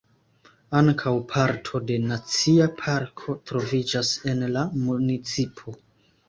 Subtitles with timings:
[0.77, 5.77] Ankaŭ parto de nacia parko troviĝas en la municipo.